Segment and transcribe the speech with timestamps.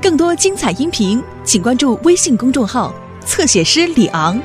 [0.00, 2.92] 更多精彩音频，请关注微信公众号
[3.24, 4.40] “侧写师李昂”。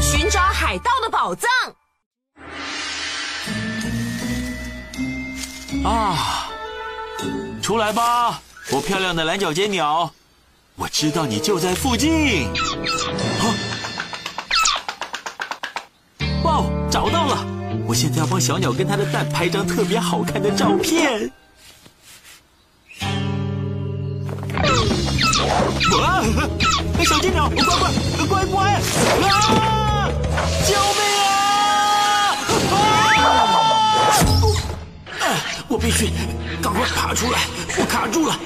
[0.00, 1.50] 寻找海盗的宝藏
[5.84, 6.48] 啊！
[7.60, 8.40] 出来吧，
[8.70, 10.12] 我漂亮的蓝脚尖鸟！
[10.76, 12.46] 我知道你就在附近。
[17.96, 21.32] 现在要帮小鸟跟它的蛋拍张特别好看的照片。
[25.92, 26.22] 哇！
[27.06, 27.90] 小金鸟，乖乖，
[28.28, 28.74] 乖乖！
[29.30, 30.10] 啊！
[30.68, 32.36] 救命啊！
[35.20, 35.24] 啊！
[35.66, 36.10] 我必须
[36.60, 37.38] 赶快爬出来！
[37.78, 38.38] 我卡住了！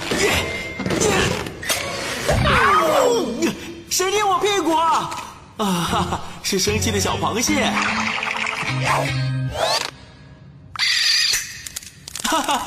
[3.43, 3.53] 耶
[3.91, 5.11] 谁捏我屁股啊？
[5.57, 6.21] 啊！
[6.45, 7.73] 是生气的小螃蟹。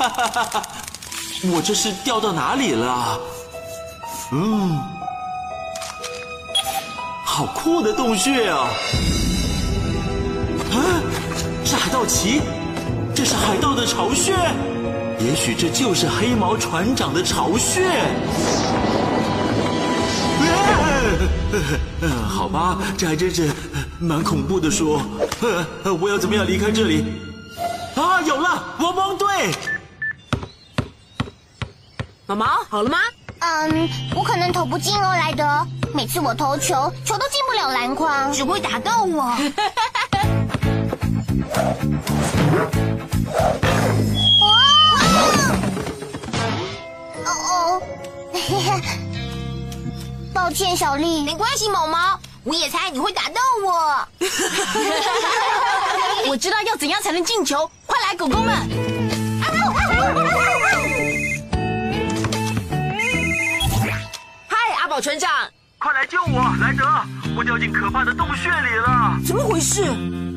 [0.04, 0.62] 哈哈哈哈
[1.50, 3.18] 我这是掉到哪里了？
[4.32, 4.78] 嗯，
[7.24, 8.68] 好酷的洞穴啊！
[10.72, 10.76] 啊，
[11.64, 12.42] 是海盗旗，
[13.14, 14.34] 这是海盗的巢穴，
[15.18, 17.88] 也许这就是黑毛船长的巢穴。
[22.28, 23.50] 好吧，这还真是
[23.98, 24.70] 蛮恐怖的。
[24.70, 25.00] 说，
[25.98, 27.06] 我要怎么样离开这里？
[27.94, 29.26] 啊，有了，汪汪队！
[32.26, 32.98] 毛毛，好了吗？
[33.40, 33.86] 嗯，
[34.16, 35.44] 我可能投不进哦，莱德。
[35.92, 39.24] 每次我投球，球都进不了篮筐，只会打到我。
[44.40, 44.58] 哦
[47.26, 47.82] 哦，
[50.32, 51.22] 抱歉，小丽。
[51.24, 54.08] 没关系，毛毛，我也猜你会打到我。
[56.30, 58.66] 我知道要怎样才能进球，快来，狗狗们！
[65.04, 65.28] 船长，
[65.76, 66.56] 快来救我！
[66.62, 66.86] 莱德，
[67.36, 69.18] 我掉进可怕的洞穴里了！
[69.22, 69.82] 怎么回事？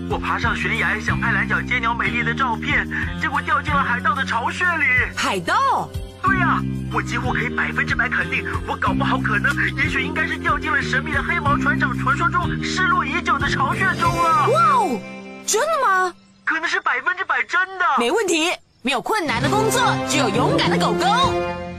[0.10, 2.86] 我爬上悬崖，想拍蓝脚尖鸟美丽的照片，
[3.22, 4.84] 结果掉进了海盗的巢穴里。
[5.16, 5.90] 海盗？
[6.22, 6.62] 对呀，
[6.92, 14.50] 我几乎可以百分之百肯定，我搞不好可能，也许应该是掉进了神秘的黑毛船长传说中失落已久的巢穴中了。
[14.50, 15.00] 哇哦，
[15.46, 16.14] 真的吗？
[16.44, 17.86] 可能是百分之百真的。
[17.98, 18.52] 没问题，
[18.82, 21.06] 没有困难的工作，只有勇敢的狗狗。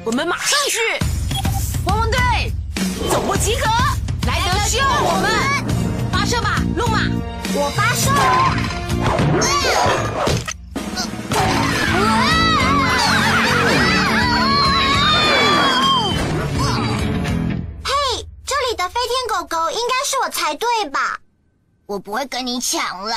[0.06, 0.78] 我们马上去。
[3.10, 3.66] 总部集合，
[4.26, 5.30] 来德需要我们
[6.12, 7.00] 发射吧，路马，
[7.54, 8.10] 我发射。
[17.84, 17.92] 嘿，
[18.44, 21.19] 这里的飞天狗狗应该是我才对吧？
[21.86, 23.16] 我不会跟你抢了。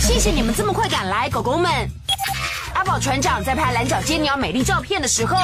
[0.00, 1.70] 谢谢你们这么快赶来，狗狗们。
[2.74, 5.36] 阿宝船长在拍蓝角尖鸟美丽照片的时候，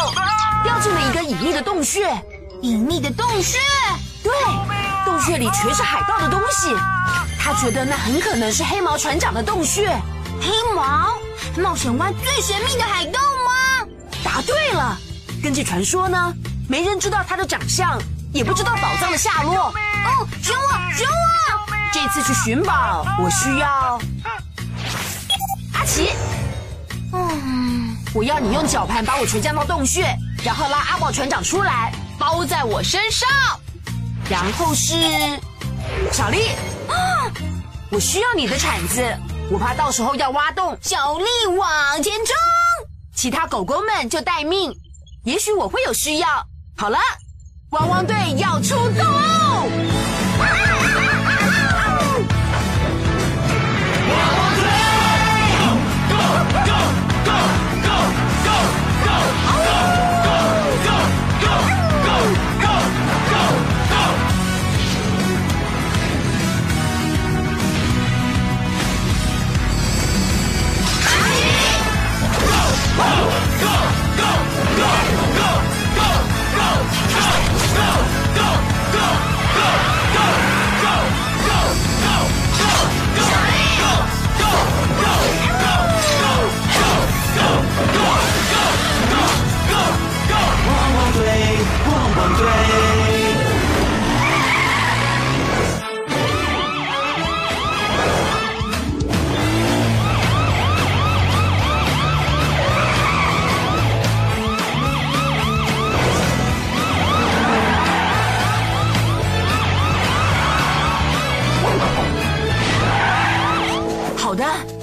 [0.65, 2.09] 掉进了一个隐秘的洞穴。
[2.63, 3.59] 隐秘的洞穴？
[4.23, 4.33] 对，
[5.05, 6.75] 洞穴里全是海盗的东西。
[7.39, 9.89] 他觉得那很可能是黑毛船长的洞穴。
[10.41, 11.19] 黑毛？
[11.57, 13.87] 冒险湾最神秘的海盗吗？
[14.25, 14.97] 答对了。
[15.43, 16.33] 根据传说呢，
[16.69, 18.01] 没人知道他的长相，
[18.33, 19.67] 也不知道宝藏的下落。
[19.67, 21.60] 哦，选我，选我！
[22.03, 24.01] 这次去寻宝，我需要。
[25.75, 26.09] 阿奇，
[27.13, 33.29] 嗯，我要你用绞盘把我垂降到洞穴，然后拉阿宝船长出来，包在我身上。
[34.31, 34.95] 然后是
[36.11, 36.49] 小丽，
[36.89, 37.31] 啊，
[37.91, 39.05] 我需要你的铲子，
[39.51, 40.79] 我怕到时候要挖洞。
[40.81, 42.35] 小丽往前冲，
[43.15, 44.75] 其他狗狗们就待命，
[45.25, 46.29] 也许我会有需要。
[46.79, 46.99] 好了，
[47.73, 48.95] 汪汪队要出动。
[48.95, 49.90] 的，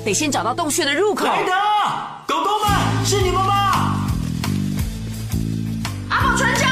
[0.08, 1.26] 得先找到洞穴的入口。
[1.26, 1.52] 莱德，
[2.26, 4.08] 狗狗们，是你们吗？
[6.08, 6.70] 阿宝船长，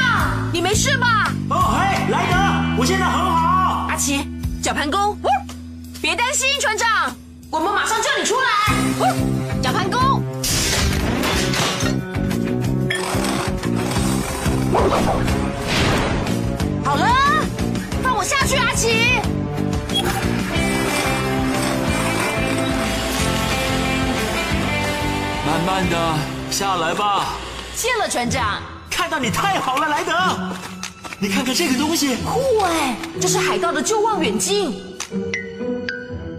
[0.54, 1.30] 你没事吧？
[1.50, 2.36] 哦嘿，莱德，
[2.78, 3.88] 我现在很好。
[3.90, 4.26] 阿奇，
[4.62, 5.14] 绞盘弓，
[6.00, 7.14] 别担心，船长，
[7.50, 8.48] 我们马上叫你出来。
[9.62, 10.00] 绞盘弓，
[16.82, 17.06] 好了，
[18.02, 19.05] 放我下去，阿奇。
[25.76, 26.14] 慢慢的
[26.50, 27.34] 下来吧。
[27.74, 28.62] 谢了，船长。
[28.90, 30.14] 看到你太好了，莱德。
[31.18, 34.74] 你看看这个东西，酷哎，这是海盗的旧望远镜。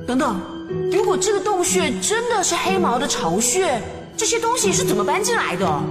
[0.07, 0.41] 等等，
[0.91, 3.79] 如果这个洞穴真的是黑毛的巢穴，
[4.17, 5.81] 这些东西是怎么搬进来的？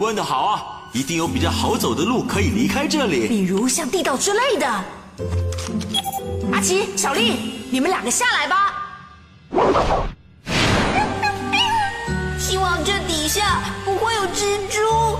[0.00, 0.62] 问得好啊，
[0.92, 3.28] 一定有比较好走的路可以离开这里。
[3.28, 4.66] 比如像地道之类的。
[6.52, 8.74] 阿奇、小丽，你们两个下来吧。
[12.48, 15.18] 希望这底下不会有蜘蛛，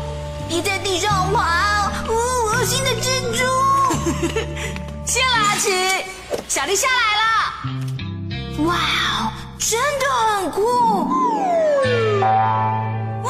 [0.49, 2.14] 别在地上爬，哦，
[2.52, 3.43] 恶心的蜘蛛。
[5.05, 5.73] 谢了，阿奇，
[6.46, 7.25] 小丽下来了。
[8.64, 10.06] 哇哦，真的
[10.37, 10.62] 很酷！
[12.23, 13.28] 哇！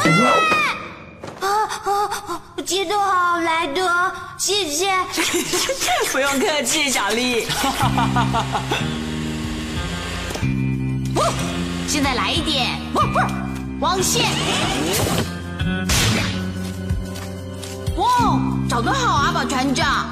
[1.41, 1.49] 啊
[1.87, 1.89] 啊
[2.29, 2.43] 啊！
[2.67, 4.93] 接得好，莱德，谢谢。
[6.13, 7.47] 不用客气，小丽。
[11.17, 11.33] 哦，
[11.89, 12.79] 现在来一点，
[13.81, 14.25] 网线。
[17.97, 20.07] 哇，找得好啊，宝船长。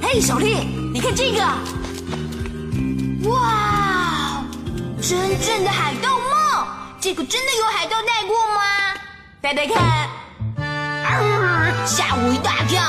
[0.00, 1.40] 嘿，小丽，你看这个。
[3.28, 4.44] 哇，
[5.00, 6.66] 真正的海盗帽，
[7.00, 8.60] 这个真的有海盗戴过吗？
[9.40, 10.08] 戴戴看。
[11.86, 12.82] 吓我一大跳！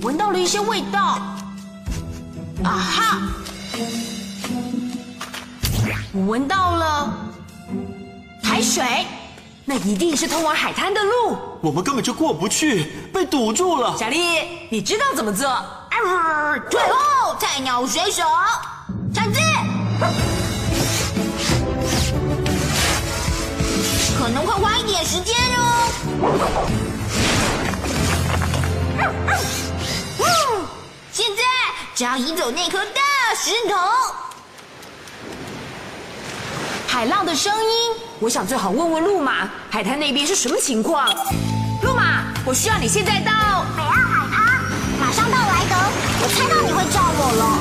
[0.00, 1.18] 我 闻到了一些味道。
[2.62, 3.18] 啊哈！
[6.14, 7.10] 我闻到了
[8.44, 9.06] 海水，
[9.64, 11.38] 那一定是通往海滩的路。
[11.62, 13.96] 我们根本就过不去，被堵住了。
[13.96, 14.18] 小丽，
[14.68, 15.48] 你知道怎么做？
[15.48, 18.24] 啊，退后，菜鸟水手，
[19.14, 19.40] 铲子。
[24.18, 25.88] 可能会花一点时间哦。
[30.18, 30.26] 嗯，
[31.10, 31.42] 现在
[31.94, 33.00] 只要移走那颗大
[33.34, 33.74] 石头。
[36.92, 41.08] 海浪的声音，我想最好问问路马，海滩那边是什么情况？
[41.82, 44.60] 路马，我需要你现在到北岸海滩，
[45.00, 45.76] 马上到莱德。
[46.20, 47.58] 我猜到你会叫我了。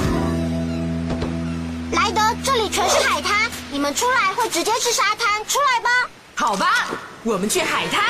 [1.94, 5.90] 莱德，这里全是海滩，你们出来会直接是沙滩，出来吧。
[6.36, 6.88] 好吧，
[7.24, 8.04] 我们去海滩。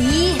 [0.00, 0.40] 咦、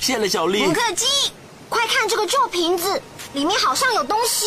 [0.00, 0.64] 谢了，小丽。
[0.64, 1.32] 不客气。
[1.70, 3.00] 快看这个旧瓶子，
[3.32, 4.46] 里面好像有东西。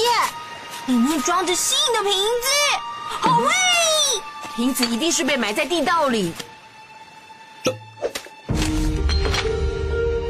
[0.86, 2.48] 里面装着新的瓶子，
[3.20, 3.52] 好味！
[4.56, 6.32] 瓶子一定是被埋在地道里。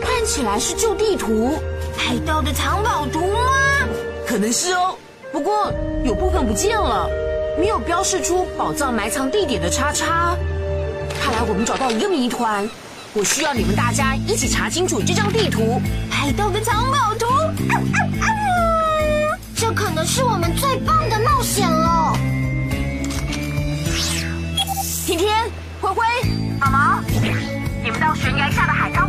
[0.02, 1.62] 看起来是旧地图，
[1.96, 3.88] 海盗的藏宝图吗？
[4.26, 4.98] 可能是哦，
[5.38, 5.72] 不过
[6.04, 7.08] 有部分不见了，
[7.60, 10.36] 没有标示出宝藏埋藏地点的叉叉。
[11.22, 12.68] 看来我们找到一个谜团，
[13.14, 15.80] 我需要你们大家一起查清楚这张地图。
[16.10, 17.28] 海盗的藏宝图，
[19.56, 22.18] 这可能是我们最棒的冒险了。
[25.06, 25.38] 天天、
[25.80, 26.04] 灰灰、
[26.60, 27.00] 毛毛，
[27.84, 29.08] 你们到悬崖下的海滩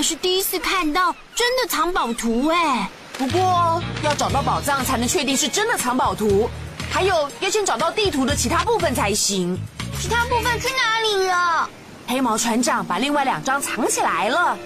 [0.00, 2.88] 还是第一次看到真的藏宝图哎。
[3.18, 6.48] 不过要找到宝藏才能确定是真的藏宝图，
[6.90, 9.58] 还有要先找到地图的其他部分才行。
[10.00, 11.68] 其他部分去哪里了？
[12.06, 14.56] 黑毛船长把另外两张藏起来了。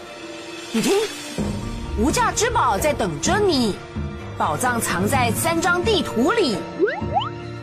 [0.70, 0.92] 你听，
[1.98, 3.74] 无价之宝在等着你，
[4.38, 6.56] 宝藏藏在三张地图里。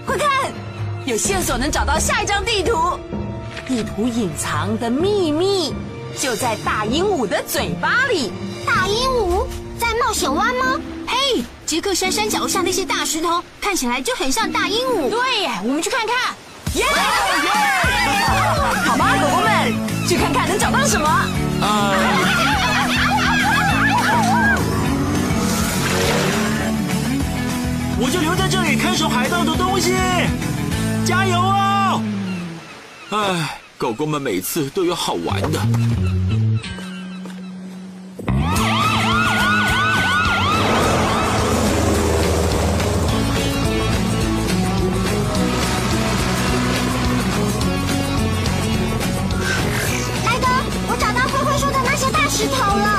[0.05, 0.27] 快看，
[1.05, 2.99] 有线索能找到下一张地图。
[3.65, 5.73] 地图隐藏的秘密
[6.21, 8.31] 就在大鹦鹉的嘴巴里。
[8.63, 9.43] 大鹦鹉
[9.79, 10.79] 在冒险湾吗？
[11.07, 15.09] 嘿，杰克山山脚下那些大石头看起来就很像大鹦鹉。
[15.09, 16.15] 对耶，我们去看看。
[16.75, 16.85] 耶！
[18.85, 19.73] 好吧，狗狗们，
[20.07, 21.07] 去看看能找到什么。
[21.07, 21.95] 啊，
[27.99, 29.95] 我就留在这里看守海盗的东西，
[31.03, 32.03] 加油哦！
[33.09, 35.59] 哎，狗狗们每次都有好玩的。
[50.23, 50.45] 来哥，
[50.87, 52.90] 我找到灰灰说的那些大石头了，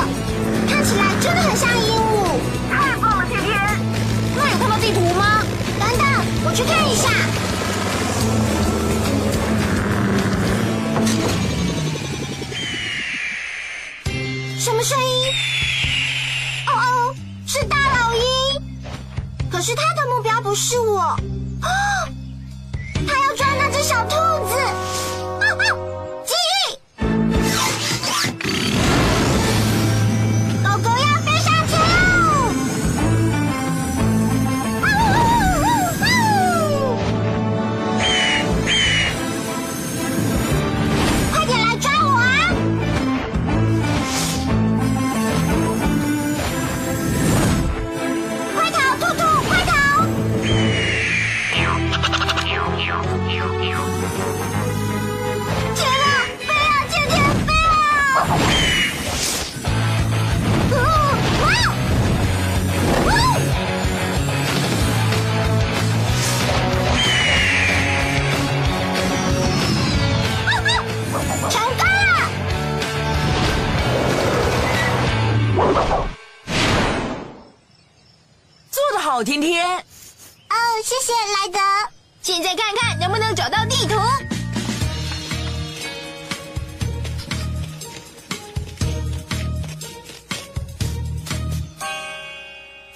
[16.66, 17.14] 哦哦，
[17.46, 18.20] 是大老鹰。
[19.50, 20.98] 可是他的目标不是我。
[21.00, 21.18] 啊！
[23.06, 24.14] 他要抓那只小兔
[24.48, 24.54] 子。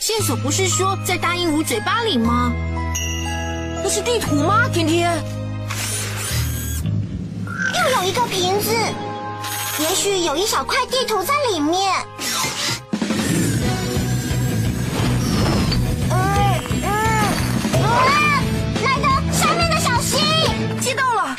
[0.07, 2.53] 线索不是说在大鹦鹉嘴巴里吗？
[3.83, 4.69] 那是地图吗？
[4.73, 5.21] 天天。
[7.75, 8.71] 又有一个瓶子，
[9.81, 11.93] 也许有一小块地图在里面。
[16.13, 16.17] 嗯
[16.85, 16.89] 嗯
[17.83, 18.43] 啊！
[18.85, 20.23] 莱德，上面的小心！
[20.81, 21.37] 接到了，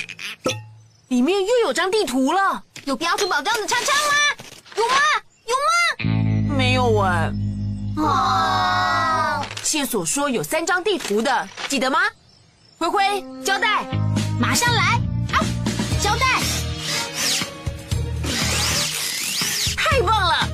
[1.07, 2.61] 里面又有张地图了。
[2.83, 4.13] 有标出宝藏的叉叉吗？
[4.75, 4.93] 有吗？
[5.45, 7.33] 有吗没有哎，吗？
[7.97, 11.99] 哦，线索说有三张地图的，记得吗？
[12.77, 13.83] 灰灰，胶带，
[14.39, 14.81] 马上来！
[15.33, 15.41] 啊，
[15.99, 16.25] 胶带，
[19.75, 20.47] 太棒了！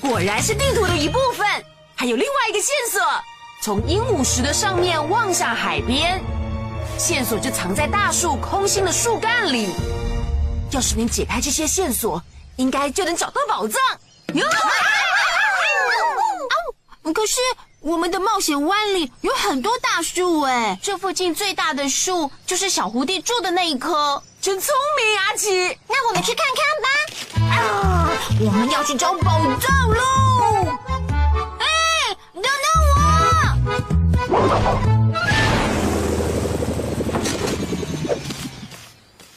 [0.00, 1.46] 果然是地图的一部分。
[1.96, 3.00] 还有另外一个线索，
[3.60, 6.22] 从鹦鹉石的上面望向海边，
[6.96, 9.70] 线索就藏在大树空心的树干里。
[10.70, 12.22] 要是能解开这些线索，
[12.56, 13.80] 应该就能找到宝藏。
[14.34, 14.46] 哟！
[17.12, 17.34] 可是
[17.80, 24.22] 我们的冒险湾里有很多大树哎，这附近最大的树就是小狐狸住的那一棵。
[24.40, 25.78] 真聪明，阿奇。
[25.88, 26.88] 那我们去看看吧。
[27.56, 30.00] 啊，我们要去找宝藏喽！
[31.58, 31.66] 哎，
[32.34, 32.50] 等等
[34.30, 34.38] 我！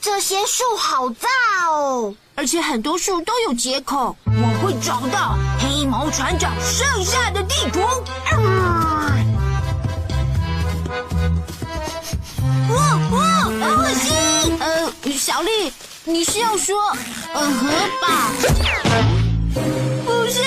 [0.01, 1.29] 这些树好大
[1.69, 2.13] 哦。
[2.35, 7.79] 而且很多树都有接口，我会找到黑毛船长剩下的地图。
[12.69, 12.75] 哇
[13.11, 14.57] 哇，恶心！
[14.59, 15.71] 呃，小丽，
[16.03, 16.75] 你是要说
[17.33, 17.67] 呃河
[18.01, 18.31] 吧？
[20.05, 20.41] 不是，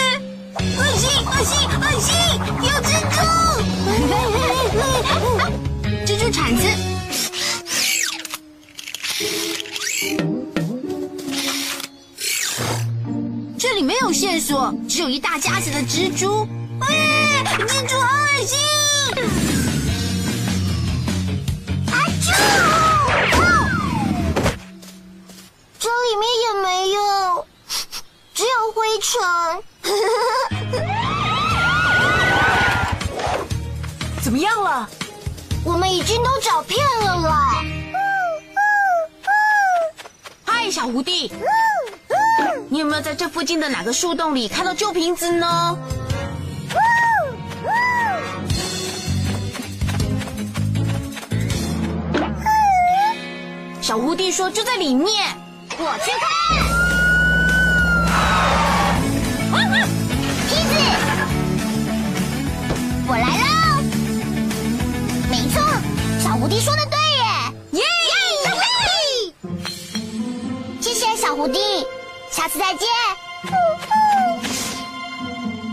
[0.76, 2.11] 恶心，恶心，恶心！
[2.62, 3.19] 有蜘蛛！
[6.07, 6.90] 蜘蛛铲子。
[13.91, 16.47] 没有线索，只有一大家子的蜘蛛。
[16.79, 18.57] 哎，蜘蛛好恶心！
[21.91, 22.31] 啊啾！
[23.35, 23.43] 哦
[25.81, 27.45] 这里面也没有，
[28.33, 29.11] 只有灰尘。
[34.23, 34.89] 怎么样了？
[35.65, 37.65] 我们已经都找遍了啦。
[40.45, 41.29] 嗨，小狐狸，
[42.91, 45.79] 没有在这附近的哪个树洞里看到旧瓶子呢？
[53.81, 55.09] 小狐狸说就在里面。
[55.79, 56.40] 我去看。
[72.50, 72.88] 次再见。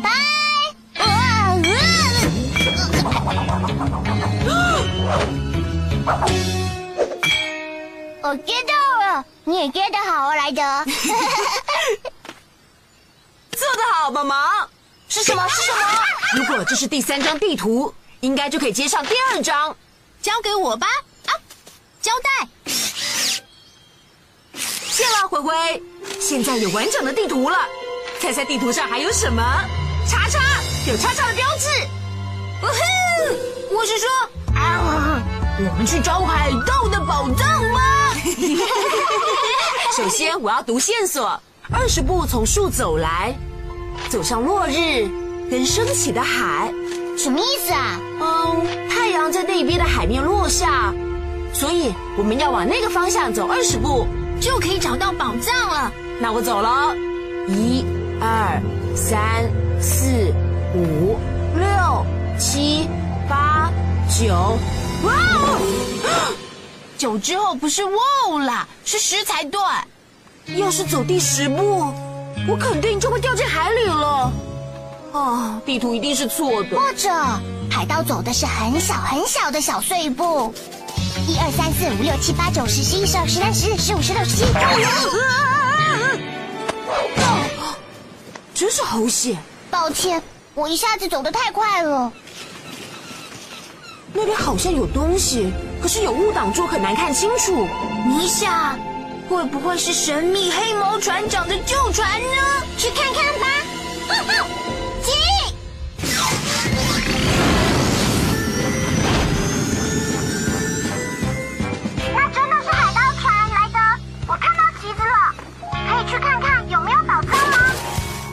[0.03, 0.10] 拜。
[1.03, 1.55] 啊
[8.22, 10.62] 我 get 到了，你也 get 得好，莱德。
[13.57, 14.67] 做得好，妈妈。
[15.10, 15.48] 是什么？
[15.48, 15.77] 是什么？
[16.36, 19.75] 如果这是第三张地图，应该就可以接上第二张。
[20.22, 20.86] 交给我吧。
[21.25, 21.34] 啊，
[22.01, 22.48] 胶带。
[24.98, 25.54] 谢了，灰灰。
[26.20, 27.58] 现在有完整的地图了，
[28.20, 29.44] 猜猜地图上还有什么？
[30.08, 30.39] 叉叉，
[30.88, 31.68] 有叉叉的标志。
[32.63, 33.75] 呜呼！
[33.75, 34.10] 我是说，
[34.56, 35.22] 啊，
[35.60, 38.12] 我们去找海盗的宝藏吗？
[39.96, 41.39] 首先，我要读线索：
[41.72, 43.36] 二十步从树走来，
[44.10, 45.08] 走向落日
[45.51, 46.74] 跟升起的海。
[47.16, 48.00] 什么意思啊？
[48.20, 50.92] 嗯，太阳在那边的海面落下，
[51.54, 54.08] 所以我们要往那个方向走二十步，
[54.39, 55.91] 就可以找到宝藏了。
[56.20, 56.96] 那我走了，
[57.48, 57.86] 一、
[58.20, 58.62] 二、
[58.96, 59.46] 三、
[59.82, 60.34] 四、
[60.75, 61.17] 五、
[61.56, 62.06] 六、
[62.39, 62.88] 七、
[63.29, 63.72] 八、
[64.10, 64.58] 九，
[65.03, 66.36] 哇哦！
[66.98, 67.91] 九之后不是哇
[68.27, 69.60] 哦啦，是十才对。
[70.56, 71.94] 要是走第十步，
[72.48, 74.32] 我肯定就会掉进海里了。
[75.13, 76.79] 啊，地图一定是错的。
[76.79, 77.10] 或者
[77.70, 80.53] 海盗走的是很小很小的小碎步，
[81.26, 84.46] 一二三四五六七八九十十一十二十三十四十五十六十七。
[88.54, 89.38] 真是好险！
[89.72, 90.22] 抱歉，
[90.54, 92.12] 我一下子走得太快了。
[94.14, 97.68] 那边好像有东西，可是有雾挡住，很难看清楚。
[98.08, 98.77] 你想，
[99.30, 102.27] 会不会是神秘黑毛船长的旧船呢？
[102.77, 103.48] 去看看吧。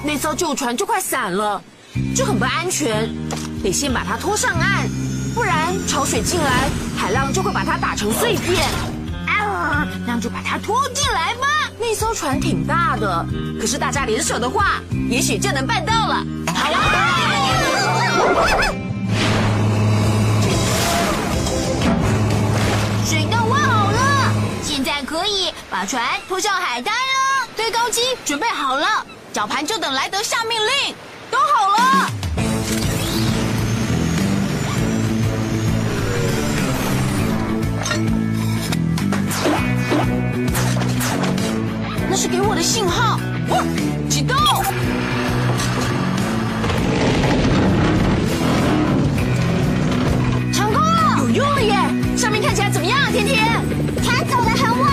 [0.07, 1.61] 那艘旧船就快散了，
[2.15, 3.09] 这很不安全，
[3.63, 4.87] 得先把它拖上岸，
[5.35, 8.63] 不然潮水进来，海浪就会把它打成碎片。
[9.27, 11.47] 啊，那就把它拖进来吧。
[11.81, 13.25] 那艘船挺大的，
[13.59, 16.23] 可是大家联手的话，也许就能办到了。
[16.55, 16.71] 好
[23.07, 27.49] 水都挖好了，现在可以把船拖上海滩了。
[27.57, 28.87] 推高机准备好了，
[29.35, 30.95] 绞盘就等莱德下命令。
[31.29, 32.09] 都好了。
[42.09, 43.19] 那是给我的信号。
[44.09, 44.37] 启动！
[50.53, 51.75] 成功了，有用了耶！
[52.17, 53.43] 上面看起来怎么样，甜甜？
[54.01, 54.89] 船走得很稳。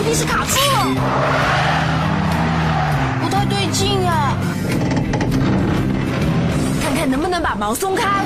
[0.00, 0.84] 一定是卡住了，
[3.20, 4.32] 不太对劲啊！
[6.82, 8.24] 看看能不能把毛松开。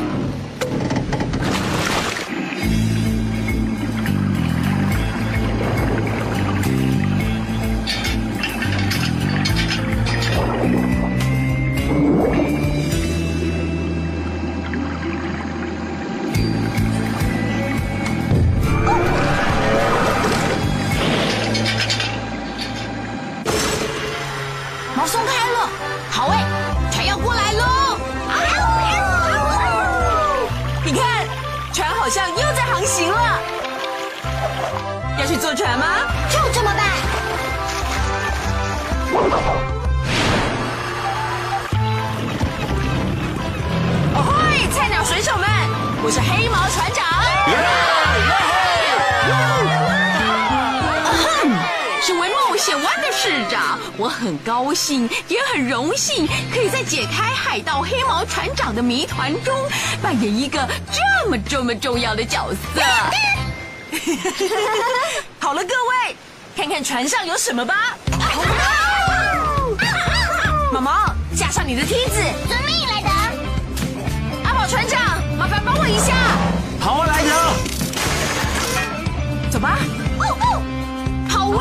[46.05, 47.07] 我是黑毛船长。
[52.03, 59.57] 身为冒险湾的市长，我很高兴，也很荣幸，可以在解开海盗黑毛船长的谜团中，
[60.03, 62.59] 扮演一个这么这么重要的角色。
[65.39, 66.17] 好了，各位，
[66.57, 67.97] 看看船上有什么吧。
[70.73, 72.21] 毛毛，架上你的梯子。
[75.43, 76.15] 麻烦帮我一下。
[76.79, 77.31] 好，莱德。
[79.51, 79.77] 走吧。
[80.21, 80.63] 哦哦，
[81.29, 81.59] 好喂！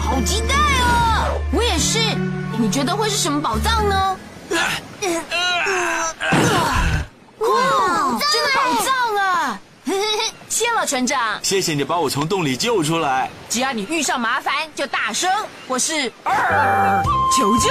[0.00, 1.40] 好期待哦！
[1.52, 2.00] 我也是。
[2.58, 4.16] 你觉得会是什么宝藏呢？
[4.50, 4.58] 哇，
[8.32, 9.56] 真的宝藏啊！
[10.48, 11.38] 谢了，船长。
[11.40, 13.30] 谢谢你把我从洞里救出来。
[13.48, 15.30] 只要你遇上麻烦，就大声，
[15.68, 17.00] 我是二
[17.36, 17.70] 求救。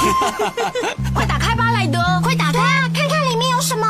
[1.14, 3.86] 快打开吧莱德快打开啊看看里面有什么。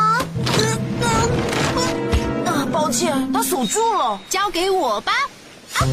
[2.47, 4.21] 啊抱歉他锁住了。
[4.29, 5.13] 交给我吧。
[5.75, 5.87] 啊。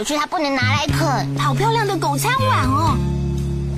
[0.00, 1.38] 可是它不能拿来啃。
[1.38, 2.96] 好漂亮的狗餐碗哦！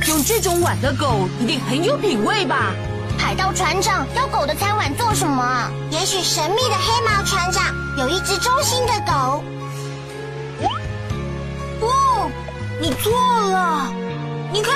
[0.06, 2.72] 用这种碗的狗一定很有品味吧？
[3.18, 5.68] 海盗船长要狗的餐碗做什么？
[5.90, 7.64] 也许神秘的黑毛船长
[7.98, 9.42] 有一只忠心的狗。
[11.80, 12.30] 哦，
[12.80, 13.10] 你错
[13.50, 13.92] 了，
[14.52, 14.72] 你看，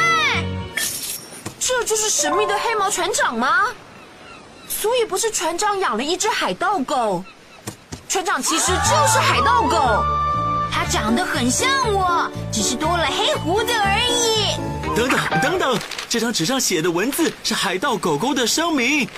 [1.61, 3.67] 这就是神秘的黑毛船长吗？
[4.69, 7.23] 所以不是船长养了一只海盗狗，
[8.09, 10.16] 船长其实就是海盗狗。
[10.79, 14.55] 它长得很像我，只是多了黑胡子而已。
[14.95, 19.09] 等等等等，这张纸上写的文字是海盗狗狗的声明。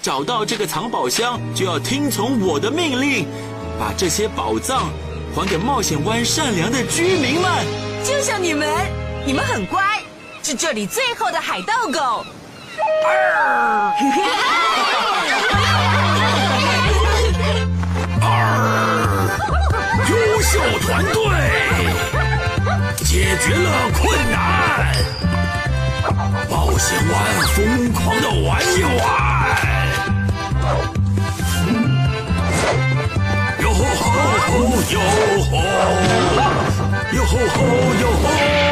[0.00, 3.26] 找到这个藏宝箱，就要听从我的命令，
[3.78, 4.88] 把这些宝藏
[5.34, 7.52] 还给冒险湾善良的居民们。
[8.02, 8.66] 就像你们，
[9.26, 10.00] 你们很乖，
[10.42, 12.24] 是这里最后的海盗狗。
[20.56, 21.12] 优秀团队
[23.04, 24.34] 解决了困难，
[26.48, 27.14] 冒险湾
[27.54, 28.90] 疯狂的玩一玩。
[33.60, 34.50] 哟吼吼，
[34.92, 34.96] 哟
[35.42, 35.54] 吼，
[37.12, 38.65] 哟吼吼。